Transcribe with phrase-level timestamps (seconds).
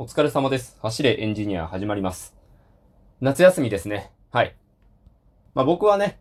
[0.00, 0.78] お疲れ様です。
[0.80, 2.32] 走れエンジニア始まります。
[3.20, 4.12] 夏休みですね。
[4.30, 4.54] はい。
[5.54, 6.20] まあ僕はね、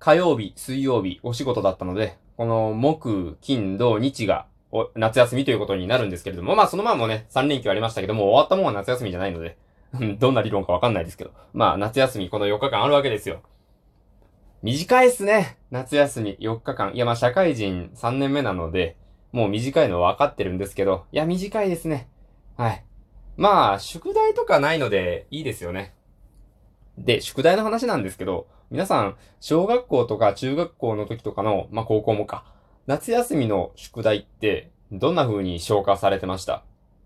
[0.00, 9.56] 火曜日、水曜日、お仕事だったので、この木、金、土、日がお夏休みということになるんですけれども、まあその前もね、3連休ありましたけども、終わったもんは夏休みじゃないので、
[10.18, 13.42] どんな理論かわかんないですけど、まあ夏休みこの4日間あるわけですよ。
[14.64, 15.58] 短いっすね。
[15.70, 16.96] 夏休み4日間。
[16.96, 18.96] いやまあ社会人3年目なので、
[19.30, 22.08] もう短いのは分かってるんですけど、いや短いですね。
[22.56, 22.84] はい。
[23.36, 25.94] まあ、宿題とかないのでいいですよね。
[26.98, 32.44] で、宿題の話なんですけど、皆さん、小学校とか中学校の時とかの、まあ高校もか、
[32.86, 36.64] 夏休みの宿題って、どんな風に消化されてました？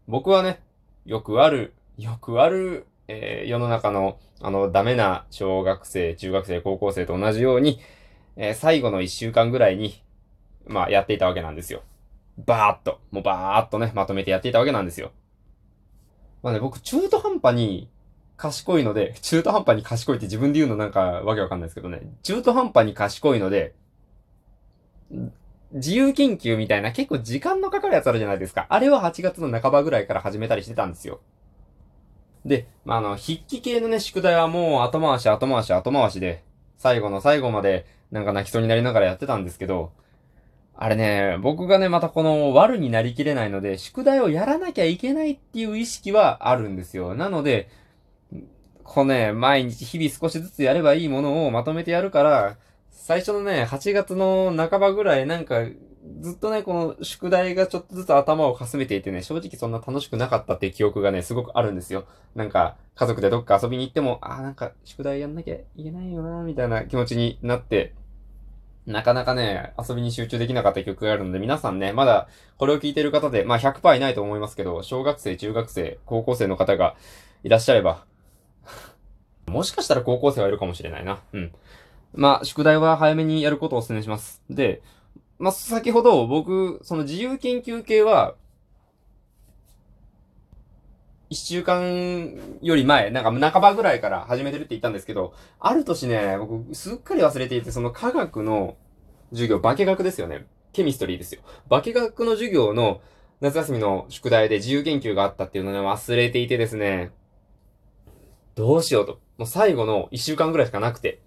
[0.09, 0.61] 僕はね、
[1.05, 7.79] よくある、よくある、えー世の中の、あの、ダメな小学生、中学生、高校生と同じように、
[8.37, 10.03] えー最後の一週間ぐらいに、
[10.67, 11.83] まあ、やっていたわけなんですよ。
[12.39, 15.13] バーっと、もうバーっとね、まとめてやっていたわけなんですよ。
[16.47, 17.91] まあね、僕、中途半端に
[18.37, 23.75] 賢いので、 中途半端に賢いって自分で言うのなんかわけわかんないですけどね、中途半端に賢いので、
[25.73, 28.67] 自由研究みたいな結構時間のかかるやつあるじゃないですか。
[28.69, 31.19] あれは8月の半ばぐらいから始めたりしてたんですよ。
[32.45, 36.45] で、まあ、あの、筆記系のね、宿題はもう後回し後回し後回しで、
[36.77, 39.91] 最後の最後までなんか泣きそうになりながらやってたんですけど、
[40.79, 47.15] あれね、僕がね、またこの悪になりきれないので、宿題をやらなきゃいけないっていう意識はあるんですよ。
[47.15, 47.71] なので、
[48.85, 52.57] こうね、毎日日々少しずつやればいいものをまとめてやるから、
[52.91, 55.65] 最初のね、8月の半ばぐらいなんか、
[56.21, 62.05] ずっとね、この宿題がちょっとずつ頭をかすめていてね、正直そんな楽しくなかったっていう記憶がね、すごくあるんですよ。
[62.35, 67.95] なんか、家族でどっか遊びに行っても、あーなんか、宿題やんなきゃいけないよな、みたいな気持ちになって、
[68.87, 76.97] なかなかね、遊びに集中できなかった曲があるので、皆さんね、まだこれを聴いてる方で、まあ100%いないと思いますけど、小学生、中学生、高校生の方が
[77.43, 78.05] いらっしゃれば、
[79.47, 81.21] もしかしたら高校生はいるかもしれないな。
[81.33, 81.53] うん。
[82.15, 84.43] まあ、宿題は早めにやることをお勧めします。
[84.49, 84.83] で、
[85.39, 88.35] まあ、先ほど僕、その自由研究系は、
[91.29, 98.77] 一週間より前、なんか半ばぐらいから始めてるって言ったんですけど、ある年ね、僕、すっかり忘れていて、その科学の
[99.31, 100.47] 授業、化学ですよね。
[100.73, 101.41] ケミストリーですよ。
[101.69, 103.01] 化学の授業の
[103.41, 107.11] 夏休みの宿題で自由研究があったっていうのね、忘れていてですね、
[108.55, 109.21] どうしようと。
[109.37, 111.21] もう最後の一週間ぐらいしかなくて、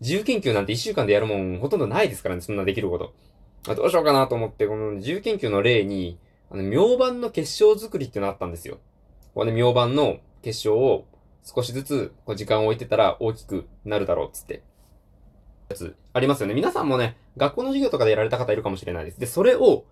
[0.00, 3.14] 自由研究なんて一週間でやるもんほとんどないですからね、そんなできること。
[3.68, 6.18] あどうしようかなと思って、この自由研究の例に、
[6.50, 8.78] あの、明板の結晶作りっていうのあったんですよ。
[9.34, 11.06] ここで明板の結晶を
[11.42, 14.62] 少しずつこう時間を置いてたら大きくなるだろうっつって。
[15.68, 16.54] やつありますよね。
[16.54, 19.18] 皆さんもね、学校の授業とかでやられた方いるかもしれないです。
[19.18, 19.84] で、それを、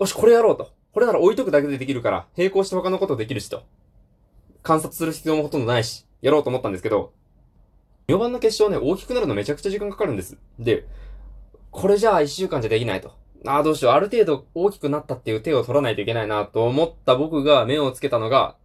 [0.00, 0.72] よし、これやろうと。
[0.94, 3.64] これなら置いとくだけでできるから、並行して他のことできるしと。
[4.62, 7.12] 観察する必要もほとんどないし、やろうと思ったんですけど、
[8.08, 10.38] 明板の結晶ね、大きくなるのめちゃくちゃ時間かかるんです。
[10.58, 10.86] で、
[11.70, 13.12] これじゃあ一週間じゃできないと。
[13.46, 13.94] ああ、どうしよう。
[13.94, 18.56] ある程度大きくなったっていう手を取らないといけないなと思った僕が目をつけたのが、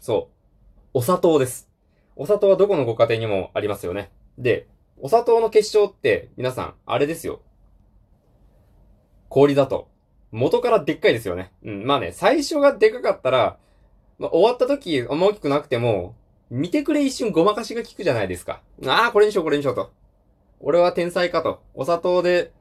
[0.00, 0.88] そう。
[0.94, 1.68] お砂糖です。
[2.16, 4.10] お砂糖はどこのご家庭にもありますよね。
[4.38, 4.66] で、
[5.00, 7.40] お砂糖の結晶って、皆さん、あれですよ。
[9.28, 9.88] 氷だと。
[10.30, 11.52] 元からでっかいですよね。
[11.64, 11.86] うん。
[11.86, 13.58] まあね、最初がでかかったら、
[14.18, 16.16] まあ、終わった時、あんま大きくなくても、
[16.50, 18.62] 見てくれ一瞬ごまかしが効くじゃないですか。
[18.86, 19.92] ああ、これにしよう、これにしようと。
[20.60, 21.62] 俺は天才かと。
[21.74, 22.52] お砂糖で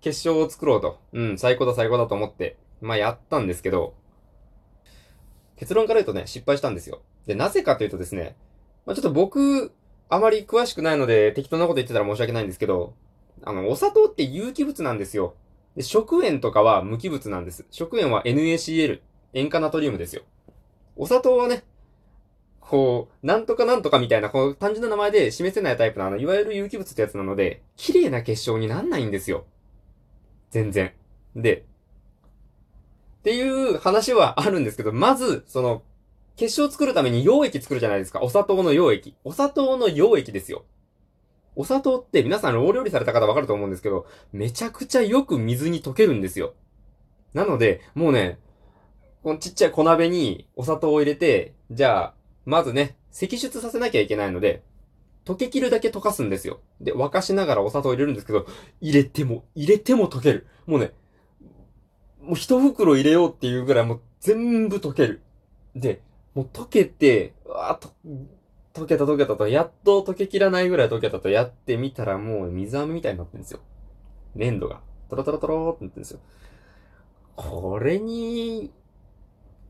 [0.00, 0.98] 結晶を作ろうと。
[1.12, 3.94] うん、最高だ最高だと思って、まあやったんですけど、
[5.58, 7.02] 結論から言うとね、失敗したんですよ。
[7.26, 8.36] で、なぜかというとですね、
[8.86, 9.72] まあちょっと僕、
[10.08, 12.94] あまり詳しくないので適当なこと言ってたら申し訳ないんですけど、
[13.42, 15.34] あの、お砂糖って有機物なんですよ。
[15.76, 17.66] で、食塩とかは無機物なんです。
[17.70, 19.00] 食塩は NaCl、
[19.34, 20.22] 塩化ナトリウムですよ。
[20.96, 21.62] お砂糖はね、
[22.60, 29.46] こう、なんとかなんとかみたいな、こう、単純な名前で示せないタイプのあの、いわゆる有機物ってやつなので、綺麗な結晶になんないんですよ。
[30.50, 30.92] 全然。
[31.34, 31.64] で、
[33.20, 35.82] っていう話はあるんですけど、まず、その、
[36.36, 38.20] 結晶作るために溶液作るじゃないですか。
[38.22, 39.16] お砂糖の溶液。
[39.24, 40.64] お砂糖の溶液ですよ。
[41.56, 46.54] お砂糖って皆さんロー料理された方わかると思うんですけど、めちゃくちゃよく水に溶けるんですよ。
[47.34, 48.38] なので、もうね、
[49.24, 52.14] このちっちゃい小鍋にお砂糖を入れて、じゃあ、
[52.46, 54.62] まずね、析出させなきゃいけないので、
[55.24, 56.60] 溶けきるだけ溶かすんですよ。
[56.80, 58.46] で、沸かしながらお砂糖を入れるんですけど、
[58.80, 60.46] 入れても、入れても溶ける。
[60.66, 60.92] もうね、
[62.28, 65.22] もう一袋入れようっていうぐらいもう全部溶ける。
[65.74, 66.02] で、
[66.34, 67.94] もう溶けて、わーと、
[68.74, 73.60] 溶けた溶けたと、やっと溶けきらないぐらい溶けたとやってみたらもう水飴みたいになってるんですよ。
[74.34, 74.82] 粘土が。
[75.08, 76.20] トロトロトローってなってるんですよ。
[77.34, 78.72] これに、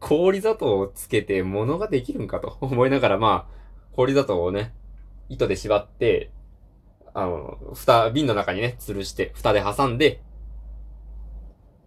[0.00, 4.74] 氷砂糖をつけて物ができるんかと思いながら、まあ、氷砂糖をね、
[5.28, 6.32] 糸で縛って、
[7.14, 10.22] あの、蓋、瓶の中にね、吊るして、蓋で挟んで、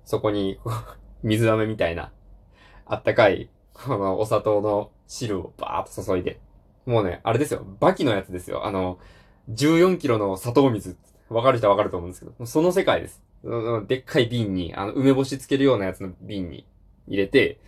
[0.05, 0.59] そこに、
[1.23, 2.11] 水飴みたいな、
[2.85, 6.39] あったかい、このお砂糖の汁をバーっと注いで。
[6.85, 7.65] もうね、あれですよ。
[7.79, 8.65] バキのやつですよ。
[8.65, 8.97] あの、
[9.49, 10.97] 14キロの砂糖水。
[11.29, 13.23] わかる人はわかると思うんですけど、その世界です。
[13.87, 16.65] でっかい瓶に、あの、梅干しつけるようなやつの瓶に
[17.07, 17.59] 入れて、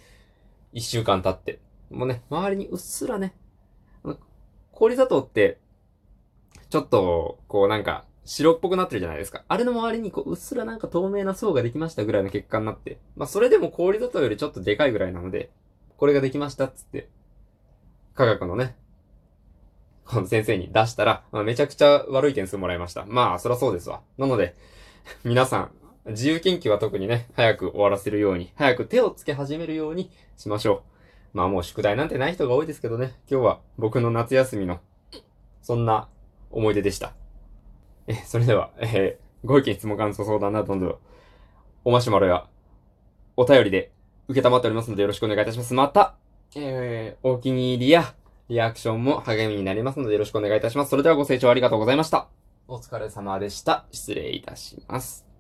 [0.74, 1.60] 一週間経って。
[1.90, 3.36] もうね、周りにうっすらね、
[4.72, 5.60] 氷砂糖って、
[6.70, 9.44] ちょっと、こうなんか、白っぽくなってるじゃないですか。
[9.48, 13.00] あれの周りにこう、うっすらなんか透明な層ができましたぐらいの結果になって。
[13.16, 15.52] まあ、それでも氷砂糖よりちょっとでかいぐらいなので、
[15.98, 17.10] これができましたっつって、
[18.16, 18.76] 科学のね、
[20.06, 23.06] この先生に出したら、まあ、めちゃくちゃ悪い点数もらいました。
[23.06, 24.02] まあ、そらそうですわ。
[24.18, 24.56] なので、
[25.24, 25.72] 皆さん、
[26.12, 30.84] 自由研究は特にね、早く終わらせるように、早く手をつけ始めるようにしましょ
[31.34, 31.38] う。
[31.38, 34.80] まあもう宿題なんてない人が多いですけどね、今日は僕の夏休みの、
[35.62, 36.10] そんな
[36.52, 37.14] 思い出でした。
[38.08, 41.00] え、それでは、えー、ご意見、質問、感想、相談などどんど、
[41.86, 42.48] おマシュマロや、
[43.36, 43.92] お便りで
[44.28, 45.74] 受けたまっておりますのでよろしくお願いいたします。
[45.74, 46.16] また、
[46.56, 48.14] えー、お気に入りや、
[48.50, 50.90] リアクションも励みになりますのでよろしくお願いいたします。
[50.90, 52.28] それではご清聴ありがとうございました。
[52.68, 53.86] お疲れ様でした。
[53.92, 55.33] 失礼いたします。